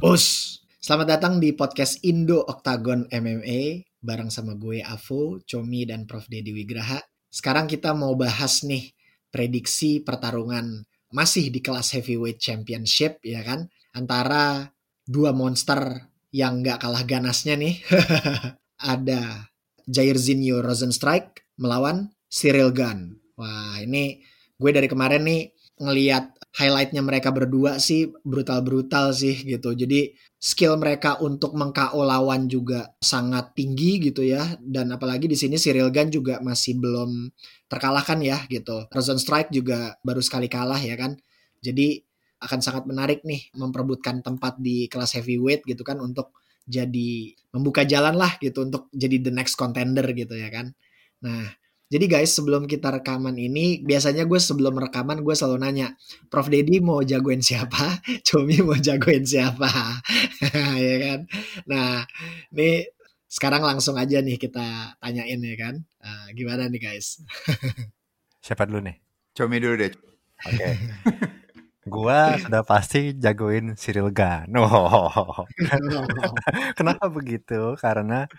[0.00, 6.24] Bos, selamat datang di podcast Indo Octagon MMA bareng sama gue Avo, Comi dan Prof
[6.24, 6.96] Dedi Wigraha.
[7.28, 8.96] Sekarang kita mau bahas nih
[9.28, 14.72] prediksi pertarungan masih di kelas heavyweight championship ya kan antara
[15.04, 17.84] dua monster yang nggak kalah ganasnya nih.
[18.96, 19.52] Ada
[19.84, 23.20] Jairzinho Rosenstrike melawan Cyril Gunn.
[23.36, 24.24] Wah, ini
[24.56, 29.70] gue dari kemarin nih ngeliat highlightnya mereka berdua sih brutal-brutal sih gitu.
[29.70, 34.58] Jadi skill mereka untuk mengko lawan juga sangat tinggi gitu ya.
[34.58, 37.30] Dan apalagi di sini Cyril juga masih belum
[37.70, 38.90] terkalahkan ya gitu.
[38.90, 41.14] Strike juga baru sekali kalah ya kan.
[41.62, 42.02] Jadi
[42.40, 46.32] akan sangat menarik nih memperebutkan tempat di kelas heavyweight gitu kan untuk
[46.64, 50.72] jadi membuka jalan lah gitu untuk jadi the next contender gitu ya kan.
[51.20, 51.52] Nah,
[51.90, 55.98] jadi guys, sebelum kita rekaman ini, biasanya gue sebelum rekaman gue selalu nanya,
[56.30, 57.98] Prof Dedi mau jagoin siapa?
[58.26, 59.98] Cumi mau jagoin siapa?
[60.86, 61.20] ya kan?
[61.66, 62.06] Nah,
[62.54, 62.86] ini
[63.26, 65.74] sekarang langsung aja nih kita tanyain ya kan.
[65.98, 67.26] Uh, gimana nih guys?
[68.46, 69.02] siapa dulu nih?
[69.34, 69.90] Cumi dulu deh.
[70.46, 70.54] Oke.
[70.62, 70.74] Okay.
[71.90, 74.14] gua sudah pasti jagoin Cyril.
[74.62, 75.42] Oh.
[76.78, 77.74] Kenapa begitu?
[77.82, 78.30] Karena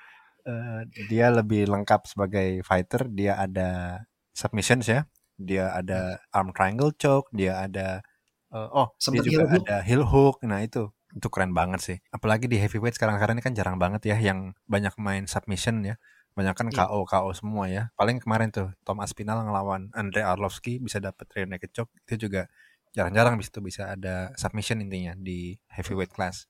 [0.46, 3.08] uh, dia lebih lengkap sebagai fighter.
[3.12, 4.02] Dia ada
[4.34, 5.06] submissions ya.
[5.38, 7.30] Dia ada arm triangle choke.
[7.34, 8.06] Dia ada
[8.54, 10.44] uh, oh Sempet dia juga heel ada heel hook.
[10.46, 11.98] Nah itu itu keren banget sih.
[12.12, 15.96] Apalagi di heavyweight sekarang-sekarang ini kan jarang banget ya yang banyak main submission ya.
[16.32, 16.88] Banyak kan yeah.
[16.88, 17.92] KO KO semua ya.
[18.00, 22.48] Paling kemarin tuh Tom Aspinall ngelawan Andre Arlovski bisa dapet rear naked choke itu juga
[22.96, 26.48] jarang-jarang bisa tuh bisa ada submission intinya di heavyweight class.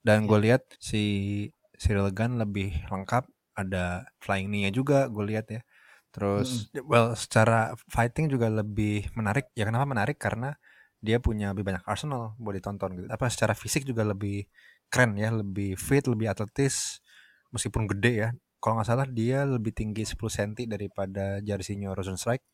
[0.00, 1.44] Dan gue lihat si
[1.80, 3.24] Cyril Gun lebih lengkap
[3.56, 5.64] ada flying knee-nya juga gue lihat ya.
[6.12, 6.84] Terus hmm.
[6.84, 9.48] well secara fighting juga lebih menarik.
[9.56, 10.20] Ya kenapa menarik?
[10.20, 10.52] Karena
[11.00, 13.06] dia punya lebih banyak arsenal buat ditonton gitu.
[13.08, 14.44] Apa secara fisik juga lebih
[14.92, 17.00] keren ya lebih fit lebih atletis
[17.48, 18.28] meskipun gede ya.
[18.60, 22.44] Kalau nggak salah dia lebih tinggi 10 cm daripada Jairzinho Rosenstrike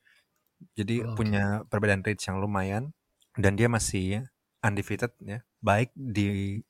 [0.77, 2.93] jadi oh, punya perbedaan reach yang lumayan.
[3.37, 4.25] Dan dia masih
[4.65, 5.45] undefeated ya.
[5.61, 6.61] Baik di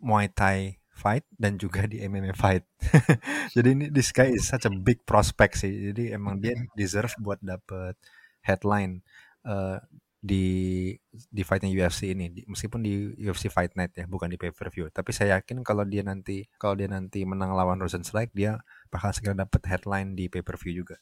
[0.00, 2.62] Muay Thai fight dan juga di MMA fight.
[3.54, 5.90] Jadi ini this guy is such a big prospect sih.
[5.90, 7.98] Jadi emang dia deserve buat dapet
[8.46, 9.02] headline
[9.44, 9.82] uh,
[10.24, 12.32] di di fightnya UFC ini.
[12.48, 14.88] Meskipun di UFC Fight Night ya, bukan di pay per view.
[14.88, 18.56] Tapi saya yakin kalau dia nanti kalau dia nanti menang lawan Rosenstrike, dia
[18.88, 20.96] bakal segera dapet headline di pay per view juga.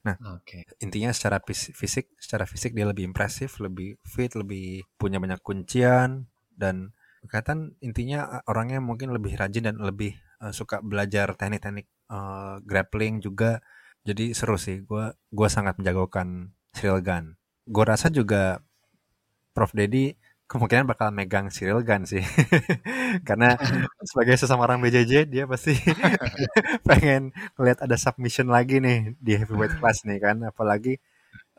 [0.00, 0.64] Nah, okay.
[0.80, 6.24] intinya secara fisik, secara fisik dia lebih impresif, lebih fit, lebih punya banyak kuncian
[6.56, 6.96] dan
[7.28, 13.60] kelihatan intinya orangnya mungkin lebih rajin dan lebih uh, suka belajar teknik-teknik uh, grappling juga.
[14.00, 18.58] Jadi seru sih gue gua sangat menjagokan Cyril Gun gue rasa juga
[19.54, 19.70] Prof.
[19.74, 20.14] Dedi
[20.50, 22.22] kemungkinan bakal megang Cyril Gun sih.
[23.28, 23.54] Karena
[24.08, 25.78] sebagai sesama orang BJJ dia pasti
[26.88, 30.42] pengen melihat ada submission lagi nih di heavyweight class nih kan.
[30.42, 30.98] Apalagi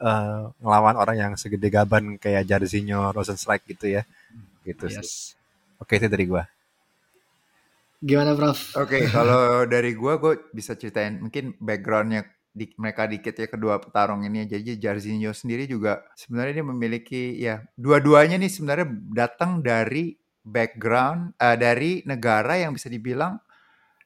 [0.03, 4.03] uh, ngelawan orang yang segede gaban kayak Jairzinho Rosenstrike gitu ya.
[4.67, 4.99] Gitu yes.
[4.99, 5.40] sih
[5.81, 6.45] Oke, itu dari gua.
[8.01, 8.77] Gimana, Prof?
[8.77, 14.21] Oke, kalau dari gua, gua bisa ceritain mungkin backgroundnya di, mereka dikit ya kedua petarung
[14.21, 14.45] ini.
[14.45, 21.57] Jadi Jarzinho sendiri juga sebenarnya dia memiliki ya dua-duanya nih sebenarnya datang dari background uh,
[21.57, 23.37] dari negara yang bisa dibilang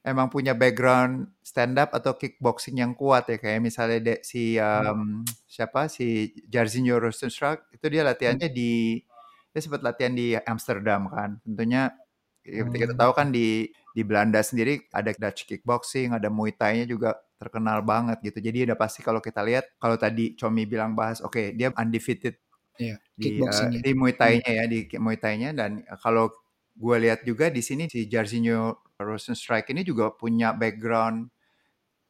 [0.05, 5.25] emang punya background stand up atau kickboxing yang kuat ya kayak misalnya de, si um,
[5.49, 9.01] siapa si Jarzinho Rosenstruck itu dia latihannya di
[9.55, 11.39] dia sempat latihan di Amsterdam kan.
[11.47, 11.95] Tentunya
[12.43, 12.99] kita hmm.
[12.99, 18.19] tahu kan di di Belanda sendiri ada Dutch kickboxing, ada Muay Thai-nya juga terkenal banget
[18.19, 18.43] gitu.
[18.43, 22.35] Jadi udah pasti kalau kita lihat kalau tadi Chomi bilang bahas oke okay, dia undefeated
[22.75, 26.27] yeah, di uh, di Muay Thai-nya ya di Muay Thai-nya dan kalau
[26.75, 31.31] gue lihat juga di sini si Jairzinho Rosenstrike ini juga punya background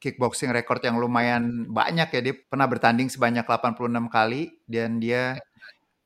[0.02, 2.20] kickboxing record yang lumayan banyak ya.
[2.26, 5.38] Dia pernah bertanding sebanyak 86 kali dan dia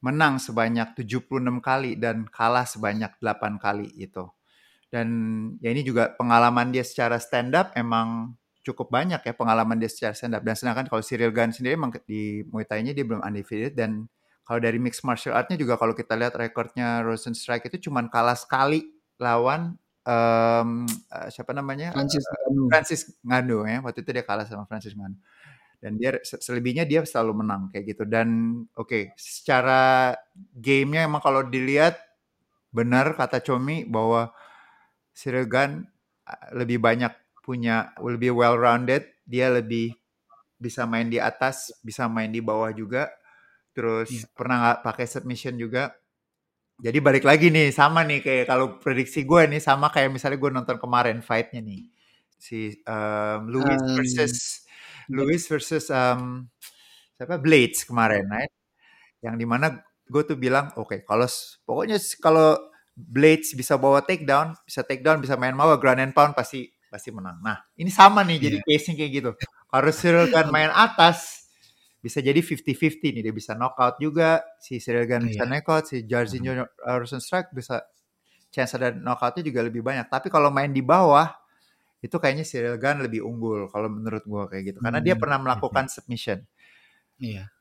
[0.01, 4.29] menang sebanyak 76 kali dan kalah sebanyak 8 kali itu.
[4.91, 5.09] Dan
[5.63, 10.17] ya ini juga pengalaman dia secara stand up emang cukup banyak ya pengalaman dia secara
[10.17, 10.43] stand up.
[10.43, 14.11] Dan sedangkan kalau Cyril Gunn sendiri emang di Muay Thai-nya dia belum undefeated dan
[14.51, 18.83] kalau dari mixed martial art-nya juga kalau kita lihat rekornya Rosenstrike itu cuma kalah sekali
[19.23, 24.67] lawan um, uh, siapa namanya Francis uh, Francis Ngannou ya waktu itu dia kalah sama
[24.67, 25.23] Francis Ngannou
[25.81, 28.05] dan dia selebihnya dia selalu menang kayak gitu.
[28.05, 30.13] Dan oke okay, secara
[30.53, 31.97] gamenya emang kalau dilihat
[32.71, 34.31] benar kata Comi bahwa
[35.11, 35.89] Siregan
[36.55, 37.11] lebih banyak
[37.43, 39.97] punya lebih well rounded dia lebih
[40.61, 43.09] bisa main di atas bisa main di bawah juga.
[43.73, 44.29] Terus yeah.
[44.37, 45.97] pernah nggak pakai submission juga?
[46.81, 50.51] Jadi balik lagi nih sama nih kayak kalau prediksi gue nih sama kayak misalnya gue
[50.53, 51.89] nonton kemarin fightnya nih.
[52.41, 54.65] Si um, Louis Um, versus
[55.11, 56.47] Louis versus um,
[57.19, 58.53] siapa Blades kemarin, right?
[59.25, 59.67] Yang di mana
[60.11, 62.59] gue tuh bilang oke kalau s- pokoknya kalau
[62.97, 67.39] Blades bisa bawa takedown, bisa takedown, bisa main mawa ground and pound pasti pasti menang.
[67.41, 68.65] Nah ini sama nih jadi Iya.
[68.67, 69.31] case-nya kayak gitu.
[69.71, 71.47] Kalau Cyril Gunn main atas
[72.01, 75.51] bisa jadi 50-50 nih dia bisa knockout juga si Cyril Gunn bisa Iya.
[75.53, 76.53] knockout si Jairzinho
[76.85, 77.85] Rosenstruck bisa
[78.51, 81.31] chance ada knockoutnya juga lebih banyak tapi kalau main di bawah
[82.01, 84.79] itu kayaknya Cyril Gunn lebih unggul kalau menurut gua kayak gitu.
[84.81, 85.23] Karena dia Hmm.
[85.23, 86.41] pernah melakukan submission.
[87.21, 87.53] Iya.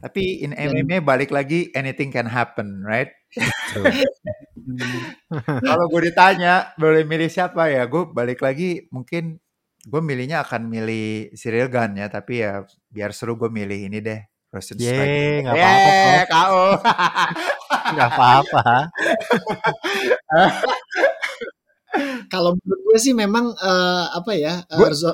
[0.00, 3.12] tapi in MMA balik lagi anything can happen right?
[4.56, 5.04] Hmm,
[5.68, 7.68] kalau gue ditanya boleh milih siapa?
[7.68, 9.38] Ya gue balik lagi mungkin
[9.84, 14.24] gue milihnya akan milih Cyril Gunn ya tapi ya biar seru gue milih ini deh
[14.48, 16.64] Rosenstruck Yeay, nggak apa-apa, Yeay, KO.
[17.92, 18.64] Nggak apa-apa.
[22.32, 24.54] kalau menurut gue sih memang eh, apa ya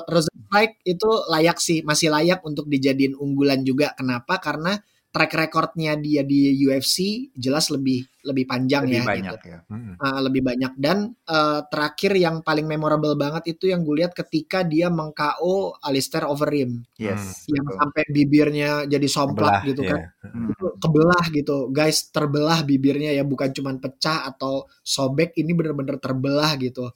[0.09, 3.93] Rosenstrike itu layak sih masih layak untuk dijadiin unggulan juga.
[3.97, 4.37] Kenapa?
[4.41, 4.77] Karena
[5.11, 9.59] track recordnya dia di UFC jelas lebih lebih panjang lebih ya gitu banyak ya.
[9.67, 9.93] Mm-mm.
[9.99, 10.97] Uh, lebih banyak dan
[11.27, 16.79] uh, terakhir yang paling memorable banget itu yang gue lihat ketika dia meng-KO Alistair Overeem
[16.95, 17.77] Yes, yang betul.
[17.83, 20.07] sampai bibirnya jadi Kebelah, somplak gitu kan ya.
[20.31, 20.47] Hmm.
[20.53, 26.55] itu kebelah gitu guys terbelah bibirnya ya bukan cuman pecah atau sobek ini bener-bener terbelah
[26.55, 26.87] gitu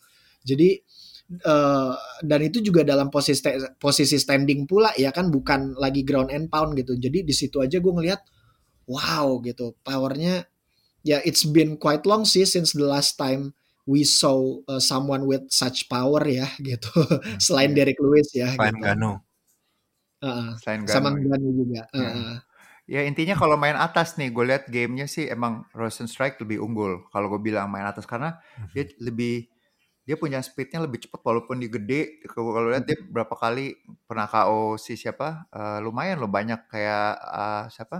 [0.46, 0.80] jadi
[1.32, 3.42] eh, dan itu juga dalam posisi
[3.82, 7.82] posisi standing pula ya kan bukan lagi ground and pound gitu jadi di situ aja
[7.82, 8.22] gue ngelihat
[8.86, 10.46] wow gitu powernya
[11.02, 13.54] ya it's been quite long sih since the last time
[13.86, 16.90] we saw uh, someone with such power ya gitu
[17.46, 17.78] selain Iya.
[17.86, 19.12] Derek Lewis ya Selain gitu Gano.
[20.26, 20.50] Heeh.
[20.62, 21.22] Selain sama Gano.
[21.30, 21.86] Ngannou juga Ya.
[21.94, 22.36] Heeh.
[22.86, 27.10] Ya intinya kalau main atas nih, gue lihat gamenya sih emang Rosenstrike lebih unggul.
[27.10, 28.38] Kalau gue bilang main atas karena
[28.78, 29.50] dia lebih
[30.06, 32.02] dia punya speednya lebih cepat walaupun dia gede.
[32.30, 33.76] Kalau lihat dia berapa kali
[34.06, 35.50] pernah KO si siapa?
[35.50, 37.98] Eh, lumayan loh banyak kayak eh, siapa?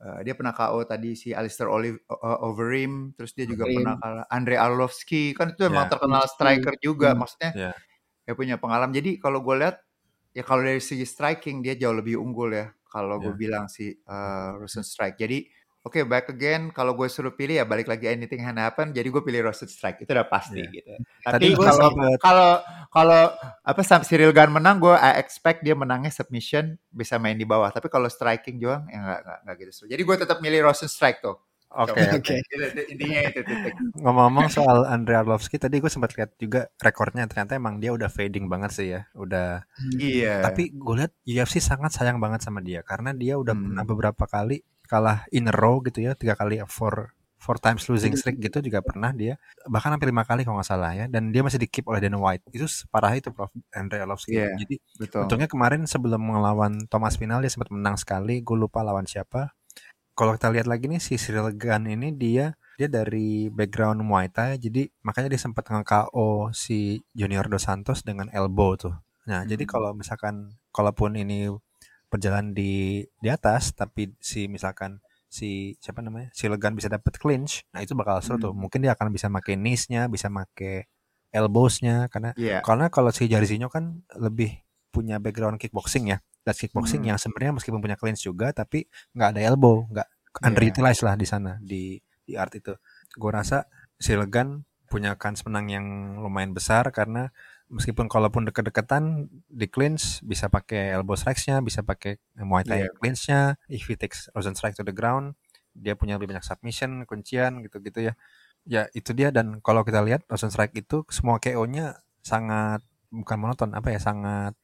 [0.00, 3.76] Eh, dia pernah KO tadi si Alistair Olive uh, Overeem, terus dia juga Overeem.
[3.80, 5.90] pernah kalah Andre Arlovski kan itu emang Ya.
[5.92, 7.20] terkenal striker juga, Hmm.
[7.24, 7.72] maksudnya Ya.
[8.26, 8.92] dia punya pengalaman.
[8.96, 9.76] Jadi kalau gue lihat
[10.36, 12.72] ya kalau dari segi striking dia jauh lebih unggul ya.
[12.88, 13.36] Kalau gue Ya.
[13.36, 15.16] bilang si uh, Rosenstrike.
[15.20, 15.48] Jadi
[15.86, 18.90] oke back again kalau gue suruh pilih ya balik lagi anything can happen.
[18.90, 20.70] Jadi gue pilih Rosenstrike itu udah pasti Ya.
[20.74, 20.92] gitu.
[21.22, 21.88] Tapi kalau
[22.18, 22.50] kalau
[22.90, 23.22] kalau
[23.62, 27.70] apa sam Cyril Gunn menang gue I expect dia menangnya submission bisa main di bawah.
[27.70, 29.86] Tapi kalau striking doang ya nggak nggak gitu.
[29.86, 31.38] Jadi gue tetap milih Rosenstrike tuh.
[31.76, 32.32] Oke, oke.
[32.40, 33.74] Itu- itu- Intinya itu titik.
[34.00, 38.46] Ngomong-ngomong soal Andre Arlovski tadi gue sempat lihat juga rekornya ternyata emang dia udah fading
[38.48, 39.04] banget sih ya.
[39.12, 39.66] Udah
[39.98, 40.40] Iya.
[40.40, 43.64] tapi gue lihat UFC sangat sayang banget sama dia karena dia udah Hmm.
[43.68, 48.16] pernah beberapa kali kalah in a row gitu ya, tiga kali four four times losing
[48.16, 49.36] streak gitu juga pernah dia
[49.68, 52.16] bahkan hampir lima kali kalau nggak salah ya dan dia masih di keep oleh Dana
[52.18, 52.42] White.
[52.50, 53.52] Itu separah itu Prof.
[53.70, 54.34] Andre Arlovski.
[54.34, 54.56] Iya.
[54.56, 55.20] jadi Betul.
[55.28, 58.40] untungnya kemarin sebelum melawan Thomas Pinal dia sempat menang sekali.
[58.40, 59.52] Gue lupa lawan siapa.
[60.16, 64.56] Kalau kita lihat lagi nih si Cyril Gunn ini dia dia dari background Muay Thai.
[64.56, 68.96] Jadi makanya dia sempat nge-KO si Junior Dos Santos dengan elbow tuh.
[69.28, 69.70] Nah jadi Hmm.
[69.70, 71.52] kalau misalkan kalaupun ini
[72.06, 77.66] berjalan di di atas tapi si misalkan si siapa namanya si Legan bisa dapat clinch
[77.74, 78.62] nah itu bakal seru tuh Hmm.
[78.62, 80.86] mungkin dia akan bisa make knees-nya bisa make
[81.34, 82.62] elbows-nya karena Iya.
[82.62, 87.10] karena kalau si Jairzinho kan lebih punya background kickboxing ya dan kickboxing Hmm.
[87.12, 90.44] yang sebenarnya meskipun punya clinch juga tapi nggak ada elbow nggak Iya.
[90.46, 92.72] underutilized lah di sana di di art itu
[93.12, 93.66] gue rasa
[93.98, 95.86] si Legan punya kans menang yang
[96.22, 97.34] lumayan besar karena
[97.66, 102.90] meskipun kalaupun deket-deketan di clinch bisa pakai elbow strikes-nya bisa pakai Muay Thai Iya.
[102.94, 105.34] clinch-nya if he takes Rosen strike to the ground
[105.74, 108.14] dia punya lebih banyak submission kuncian gitu-gitu ya
[108.66, 113.70] ya itu dia dan kalau kita lihat Rosen strike itu semua KO-nya sangat bukan monoton
[113.74, 114.54] apa ya sangat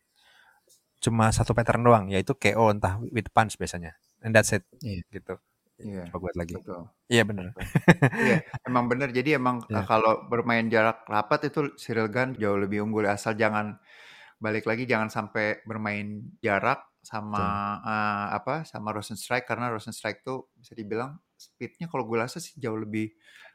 [1.03, 5.03] cuma satu pattern doang yaitu KO entah with punch biasanya and that's it Iya.
[5.11, 5.35] gitu
[5.83, 6.05] Iya.
[6.11, 6.55] coba buat lagi
[7.11, 7.47] iya bener
[8.17, 9.09] Iya, emang bener.
[9.11, 9.83] Jadi emang Iya.
[9.83, 13.05] eh, kalau bermain jarak rapat itu Cyril Gunn jauh lebih unggul.
[13.11, 13.77] Asal jangan
[14.43, 17.43] balik lagi jangan sampai bermain jarak sama
[17.83, 22.79] eh, apa sama Rosenstrike karena Rosenstrike tuh bisa dibilang speednya kalau gue rasa sih jauh
[22.79, 23.11] lebih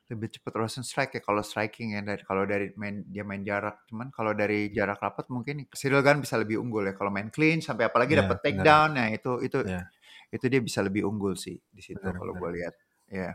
[0.07, 3.83] lebih cepat Rosenstrike ya kalau striking ya dari kalau dari main dia main jarak.
[3.91, 7.59] Cuman kalau dari jarak rapat mungkin Cyril Gunn bisa lebih unggul ya kalau main clean
[7.59, 8.43] sampai apalagi Iya, dapat benar.
[8.55, 8.89] takedown.
[8.95, 9.83] Nah, itu itu Iya.
[10.33, 12.75] Itu dia bisa lebih unggul sih di situ kalau gue lihat.
[13.07, 13.31] Ya.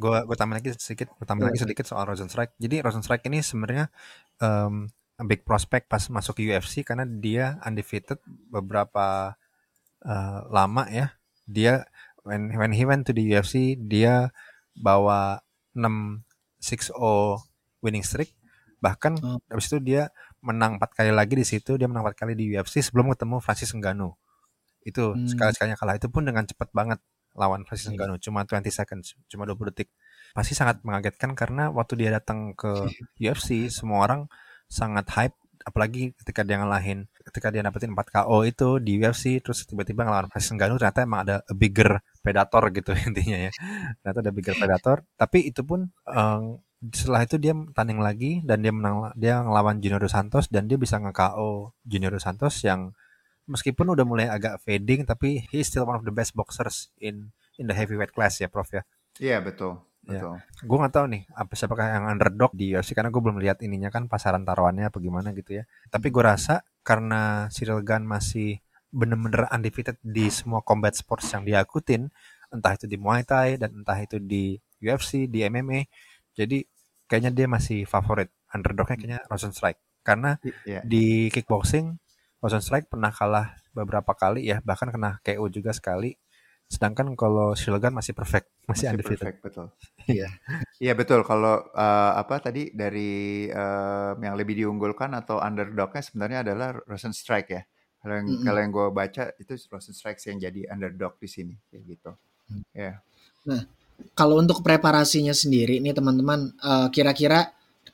[0.00, 3.92] gue gue tambah lagi sedikit gue tambah lagi sedikit soal Rosenstrike jadi Rosenstrike ini sebenarnya
[4.40, 4.88] um,
[5.28, 8.16] big prospect pas masuk ke UFC karena dia undefeated
[8.48, 9.36] beberapa
[10.00, 11.12] uh, lama ya
[11.44, 11.84] dia
[12.24, 14.32] when when he went to the UFC dia
[14.72, 15.44] bawa
[15.76, 16.24] 6
[16.60, 17.40] 6-0
[17.80, 18.36] winning streak.
[18.80, 19.40] Bahkan Oh.
[19.48, 21.76] habis itu dia menang empat kali lagi di situ.
[21.76, 24.16] Dia menang empat kali di UFC sebelum ketemu Francis Ngannou.
[24.82, 25.26] Itu Hmm.
[25.28, 25.96] sekali-sekalinya kalah.
[26.00, 26.98] Itu pun dengan cepat banget
[27.36, 27.96] lawan Francis Iya.
[28.06, 28.18] Ngannou.
[28.18, 29.88] Cuma 20 seconds, cuma 20 detik.
[30.34, 32.70] Pasti sangat mengagetkan karena waktu dia datang ke
[33.22, 34.26] UFC, semua orang
[34.70, 39.68] sangat hype apalagi ketika dia ngalahin ketika dia dapetin 4 KO itu di UFC terus
[39.68, 43.52] tiba-tiba ngelawan Francis Ngannou ternyata emang ada a bigger predator gitu intinya ya
[44.00, 46.40] ternyata ada bigger predator tapi itu pun eh,
[46.96, 50.80] setelah itu dia tanding lagi dan dia menang dia ngelawan Junior Dos Santos dan dia
[50.80, 52.96] bisa nge-KO Junior Dos Santos yang
[53.46, 57.30] meskipun udah mulai agak fading tapi he is still one of the best boxers in
[57.56, 58.82] in the heavyweight class ya Prof ya
[59.16, 60.16] Iya betul, Ya.
[60.16, 60.34] betul.
[60.64, 63.88] gue nggak tahu nih apa siapakah yang underdog di UFC karena gue belum lihat ininya
[63.88, 69.44] kan pasaran taruhannya apa gimana gitu ya tapi gue rasa karena Cyril Gunn masih bener-bener
[69.50, 72.08] undefeated di semua combat sports yang dia ikutin
[72.48, 75.84] entah itu di Muay Thai dan entah itu di UFC di MMA
[76.32, 76.64] jadi
[77.04, 80.80] kayaknya dia masih favorit underdognya kayaknya Rosenstrike karena I- Iya.
[80.82, 82.00] di kickboxing
[82.40, 86.16] Rosenstrike pernah kalah beberapa kali ya bahkan kena KO juga sekali
[86.70, 89.66] sedangkan kalau Gunn masih perfect masih, Masih undefeated perfect betul.
[90.14, 90.28] Iya.
[90.78, 91.26] Iya betul.
[91.26, 97.62] Kalau eh, apa tadi dari eh, yang lebih diunggulkan atau underdognya sebenarnya adalah Rosenstrike ya.
[98.00, 98.44] Kalau yang Mm-mm.
[98.46, 102.10] kalau yang gue baca itu Rosenstrike yang jadi underdog di sini kayak gitu.
[102.48, 102.62] Hmm.
[102.70, 103.02] Ya.
[104.14, 107.50] Kalau untuk preparasinya sendiri nih teman-teman, eh, kira-kira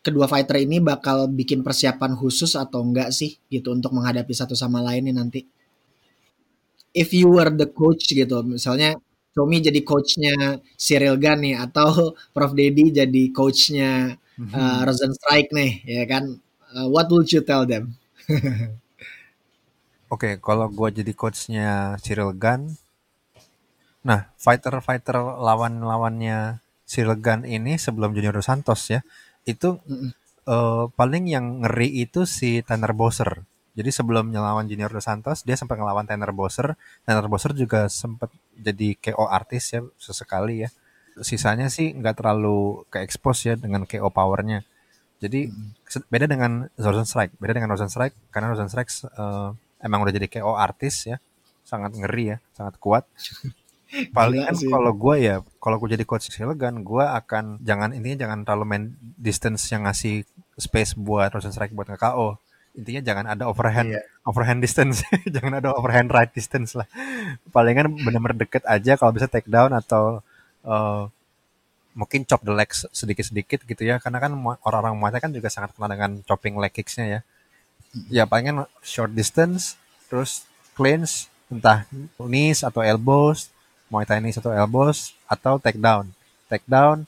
[0.07, 4.79] kedua fighter ini bakal bikin persiapan khusus atau enggak sih gitu untuk menghadapi satu sama
[4.87, 5.41] lain nih nanti?
[6.95, 8.97] If you were the coach gitu, misalnya
[9.37, 16.05] Tommy jadi coachnya Cyril Gunn nih atau Prof Dedi jadi coachnya uh, Rosenstrike nih, ya
[16.09, 16.41] kan?
[16.73, 18.01] Uh, what would you tell them?
[20.15, 22.79] Oke, kalau gue jadi coachnya Cyril Gunn,
[24.07, 29.03] nah fighter-fighter lawan-lawannya Cyril Gunn ini sebelum Junior Santos ya,
[29.47, 30.11] itu Mm-mm.
[30.55, 33.31] eh, paling yang ngeri itu si Tanner Bowser.
[33.76, 36.75] Jadi sebelum ngelawan Junior Dos Santos, dia sempat ngelawan Tanner Bowser.
[37.05, 40.69] Tanner Bowser juga sempat jadi KO artis ya sesekali ya.
[41.21, 44.65] Sisanya sih nggak terlalu ke expose ya dengan KO powernya.
[45.23, 45.49] Jadi
[45.88, 49.50] se- beda dengan Rosenstrike, beda dengan Rosenstrike karena Rosenstrike eh,
[49.87, 51.17] emang udah jadi KO artis ya,
[51.65, 53.05] sangat ngeri ya, sangat kuat.
[54.11, 58.64] Palingan kalau gue ya, kalau gue jadi coach Silgan, gue akan jangan intinya jangan terlalu
[58.66, 60.26] main distance yang ngasih
[60.59, 62.35] space buat Rosenstrike buat nge-KO.
[62.76, 64.02] Intinya jangan ada overhand Iya.
[64.26, 65.00] overhand distance,
[65.35, 66.85] jangan ada overhand right distance lah.
[67.55, 70.21] Palingan bener-bener deket aja kalau bisa take down atau
[70.66, 71.02] eh,
[71.97, 74.28] mungkin chop the legs sedikit-sedikit gitu ya karena kan
[74.61, 77.21] orang-orang Muay Thai kan juga sangat kenal dengan chopping leg kicksnya ya
[78.12, 79.81] ya palingan short distance
[80.12, 80.45] terus
[80.76, 81.88] clinch entah
[82.21, 83.49] knees atau elbows
[83.90, 86.11] Muay Thai atau elbows atau take down.
[86.50, 87.07] Take down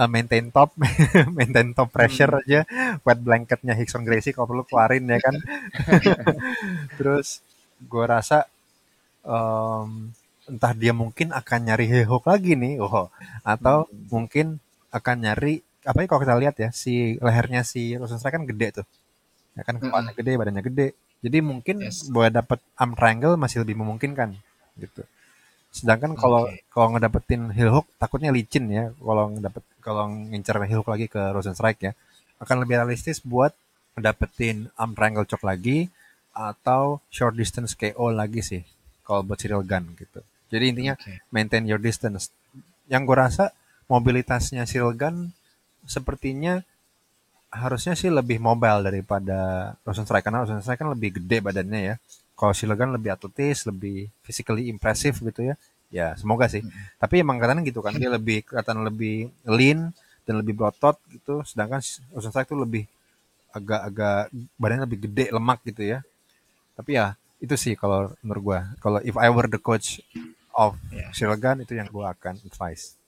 [0.00, 0.70] eh, maintain top
[1.38, 2.60] maintain top pressure aja.
[3.06, 5.36] Wet blanketnya Hickson Gracie kalau perlu keluarin ya kan?
[6.98, 7.42] Terus
[7.82, 8.46] gue rasa
[9.26, 10.12] em,
[10.50, 13.08] entah dia mungkin akan nyari heel hook lagi nih oh
[13.46, 14.58] atau mungkin
[14.92, 18.86] akan nyari apa ya kalau kita lihat ya si lehernya si Rosenstrike kan gede tuh.
[19.58, 20.88] Ya kan kepalanya gede badannya gede.
[21.24, 22.06] Jadi mungkin Yes.
[22.10, 24.34] buat dapet arm triangle masih lebih memungkinkan
[24.80, 25.02] gitu
[25.72, 26.68] sedangkan kalau Oke.
[26.68, 31.20] kalau ngedapetin heel hook takutnya licin ya kalau ngedapet kalau ngincer heel hook lagi ke
[31.32, 31.92] Rosenstrike ya
[32.38, 33.56] akan lebih realistis buat
[33.96, 35.88] ngedapetin arm triangle choke lagi
[36.36, 38.62] atau short distance KO lagi sih
[39.02, 40.20] kalau buat Cyril Gunn gitu
[40.52, 41.24] jadi intinya Oke.
[41.32, 42.28] maintain your distance.
[42.92, 43.44] Yang gue rasa
[43.88, 45.32] mobilitasnya Cyril Gunn
[45.88, 46.60] sepertinya
[47.48, 51.96] harusnya sih lebih mobile daripada Rosenstrike karena Rosenstrike kan lebih gede badannya ya.
[52.42, 55.54] Kalau Gunn lebih atletis, lebih physically impressive gitu ya.
[55.94, 56.66] Ya semoga sih.
[56.98, 59.94] Tapi emang katanya gitu kan dia lebih kelihatan lebih lean
[60.26, 61.46] dan lebih berotot gitu.
[61.46, 61.78] Sedangkan
[62.10, 62.90] Rosenstrike tuh lebih
[63.54, 66.02] agak-agak badannya lebih gede lemak gitu ya.
[66.74, 68.60] Tapi ya itu sih kalau menurut gua.
[68.82, 70.02] Kalau if I were the coach
[70.50, 71.14] of Ya.
[71.14, 72.98] Cyril Gunn itu yang gua akan advice.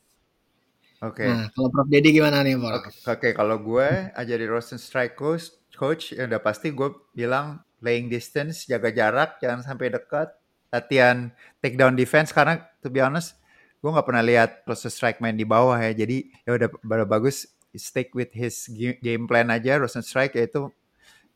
[1.02, 1.26] Oke.
[1.26, 2.80] Nah, kalau Prof Dedi gimana nih, Prof?
[2.80, 8.08] Oke, oke, kalau gue jadi Rosen Strike coach, coach ya udah pasti gue bilang playing
[8.08, 10.32] distance, jaga jarak, jangan sampai dekat,
[10.72, 11.28] latihan
[11.60, 13.36] take down defense karena to be honest,
[13.84, 17.44] gue nggak pernah lihat Rosen Strike main di bawah ya, jadi ya udah udah bagus
[17.76, 20.72] stick with his ga- game plan aja Rosen Strike yaitu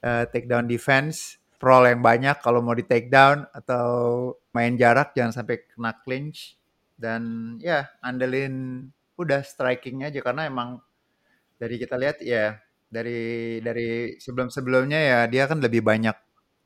[0.00, 5.12] uh, take down defense, prol yang banyak kalau mau di take down atau main jarak
[5.12, 6.56] jangan sampai kena clinch.
[6.98, 10.82] Dan ya andelin udah striking aja karena emang
[11.58, 16.16] dari kita lihat ya dari dari sebelum-sebelumnya ya dia kan lebih banyak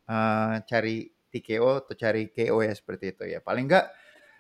[0.09, 0.97] eh, cari
[1.33, 3.89] TKO atau cari KO ya seperti itu ya paling enggak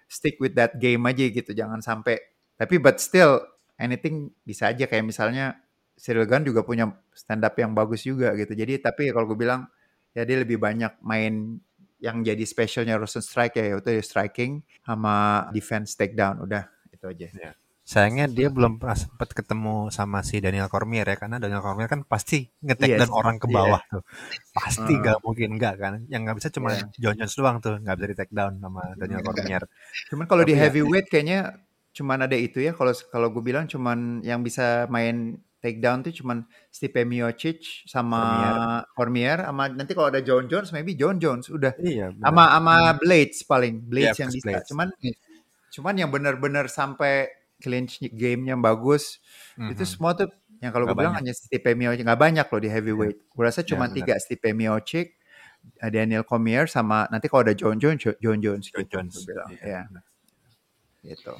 [0.08, 2.20] stick with that game aja gitu jangan sampai
[2.60, 3.40] tapi but still
[3.80, 5.56] anything bisa aja kayak misalnya
[5.96, 8.56] Cyril Gunn juga punya stand up yang bagus juga gitu.
[8.56, 9.68] Jadi tapi kalau gue bilang
[10.16, 11.60] ya dia lebih banyak main
[12.02, 17.28] yang jadi specialnya Rosenstrike ya yaitu striking sama defense takedown udah itu aja.
[17.30, 17.52] Ya.
[17.92, 22.00] Sayangnya dia belum pernah sempat ketemu sama si Daniel Cormier ya karena Daniel Cormier kan
[22.02, 23.54] pasti ngetek Yes, dan orang ke iya.
[23.54, 24.02] bawah tuh.
[24.50, 25.92] Pasti nggak mungkin nggak kan.
[26.08, 26.88] Yang nggak bisa cuma Iya.
[26.96, 29.62] John Jones doang tuh nggak bisa di take down sama Daniel Cormier.
[30.08, 31.40] Cuman kalau di ya- heavyweight kayaknya
[31.92, 36.42] cuman ada itu ya kalau kalau gue bilang cuman yang bisa main takedown tuh cuman
[36.72, 38.22] Stipe Miocic sama
[38.96, 42.10] Cormier sama nanti kalau ada John Jones maybe John Jones udah Iya.
[42.10, 42.24] benar.
[42.24, 44.66] sama sama Blades paling Blades Iya, yang bisa Blades.
[44.66, 45.14] cuman Iya.
[45.70, 47.28] cuman yang benar-benar sampai
[47.62, 49.22] clinch gamenya bagus
[49.54, 49.86] itu Mhm.
[49.86, 50.26] semua tuh
[50.58, 53.86] yang kalau gue bilang hanya Stipe Miocic nggak banyak loh di heavyweight gue rasa cuma
[53.86, 53.94] benar.
[54.02, 55.14] tiga Stipe Miocic
[55.78, 59.14] eh, Daniel Cormier sama nanti kalau ada John Jones Jo- John Jones John gitu, Jones.
[59.14, 59.48] gue bilang.
[59.54, 60.04] Iya, ya benar.
[61.02, 61.34] gitu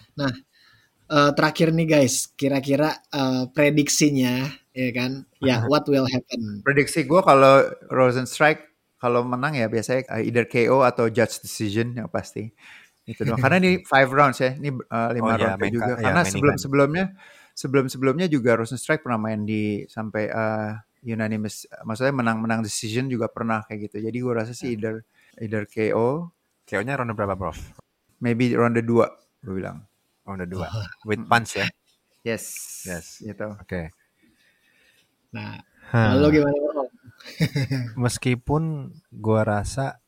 [1.12, 5.28] Eh, terakhir nih guys, kira-kira eh, prediksinya ya kan?
[5.44, 6.64] Ya, what will happen?
[6.64, 8.64] prediksi gue kalau Rosenstrike
[8.96, 12.54] kalau menang ya biasanya uh, either KO atau judge decision yang pasti
[13.02, 15.92] itu doang karena ini five rounds ya ini uh, lima Oh iya, round main juga
[15.98, 17.04] iya, karena main sebelum sebelumnya
[17.52, 23.66] sebelum sebelumnya juga Rosenstrike pernah main di sampai uh, unanimous maksudnya menang-menang decision juga pernah
[23.66, 25.02] kayak gitu jadi gue rasa sih either
[25.42, 26.30] either KO
[26.62, 27.58] KO-nya ronde berapa, Prof?
[28.22, 29.82] maybe ronde 2 gue bilang
[30.22, 31.08] Ronde 2.
[31.08, 31.66] With punch ya.
[32.22, 32.44] yes
[32.86, 33.18] Yes.
[33.18, 33.90] gitu Oke.
[35.32, 35.58] Nah,
[35.90, 36.14] Hah.
[36.14, 36.84] lalu gimana Bro?
[37.96, 40.02] Meskipun gua rasa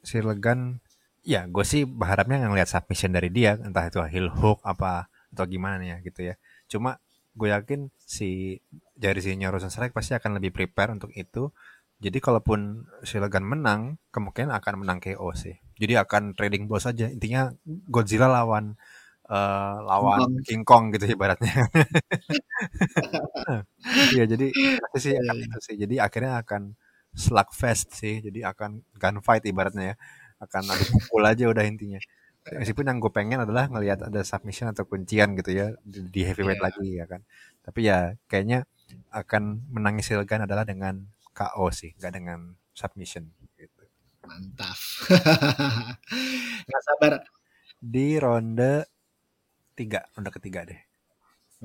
[0.00, 0.80] si Legan
[1.24, 5.82] ya gue sih berharapnya ngelihat submission dari dia entah itu heel hook apa atau gimana
[5.82, 6.34] ya gitu ya.
[6.70, 7.00] Cuma
[7.34, 8.60] gue yakin si
[9.00, 11.50] Jairzinho Rosenstrike pasti akan lebih prepare untuk itu.
[12.02, 15.56] Jadi kalaupun si Legan menang, kemungkinan akan menang KO sih.
[15.80, 17.08] Jadi akan trading blow saja.
[17.08, 18.76] Intinya Godzilla lawan
[19.30, 21.52] eh, lawan King Kong gitu ibaratnya.
[24.14, 24.46] Iya, jadi
[24.98, 25.74] sih akan itu sih.
[25.82, 26.62] Jadi akhirnya akan
[27.14, 28.20] slugfest sih.
[28.24, 29.96] Jadi akan gunfight ibaratnya ya.
[30.42, 31.98] Akan adu pukul aja udah intinya.
[32.44, 36.66] Meskipun yang gue pengen adalah ngelihat ada submission atau kuncian gitu ya di, heavyweight Iya.
[36.68, 37.20] lagi ya kan.
[37.64, 38.68] Tapi ya kayaknya
[39.08, 43.24] akan menangis Silgan adalah dengan KO sih, nggak dengan submission
[43.56, 43.82] gitu.
[44.28, 44.76] Mantap.
[46.68, 47.12] Nggak sabar.
[47.80, 48.88] Di ronde
[49.76, 50.80] tiga, ronde ketiga deh.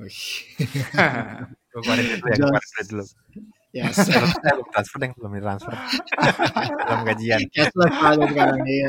[0.00, 3.04] Gue keluarin dulu ya, keluarin dulu.
[3.70, 4.02] Yes.
[4.02, 5.74] Belum, eh, transfer deh, belum transfer.
[6.90, 7.40] belum gajian.
[7.54, 8.88] Cashless banget sekarang iya.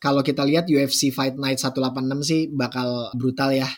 [0.00, 3.68] Kalau kita lihat UFC Fight Night 186 sih bakal brutal ya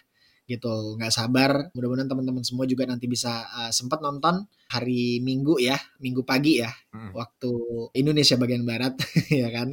[0.43, 5.79] gitu nggak sabar mudah-mudahan teman-teman semua juga nanti bisa uh, sempat nonton hari Minggu ya
[6.03, 7.17] Minggu pagi ya Mm.
[7.17, 7.53] waktu
[7.97, 8.93] Indonesia bagian barat
[9.33, 9.73] ya kan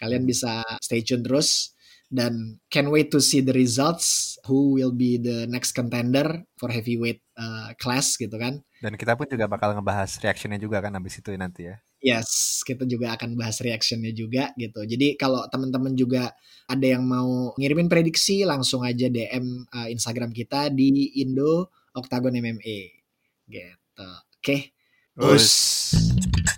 [0.00, 1.75] kalian bisa stay tune terus
[2.06, 7.18] dan can wait to see the results who will be the next contender for heavyweight
[7.34, 11.32] uh, class gitu kan Dan kita pun juga bakal ngebahas reactionnya juga kan abis itu
[11.32, 11.76] nanti ya.
[12.04, 14.84] Yes, kita juga akan bahas reactionnya juga gitu.
[14.84, 16.36] Jadi kalau teman-teman juga
[16.68, 22.78] ada yang mau ngirimin prediksi, langsung aja DM uh, Instagram kita di Indo Octagon MMA.
[23.48, 24.08] Gitu.
[24.38, 24.76] Oke.
[25.16, 25.96] Us.
[25.96, 26.55] Us.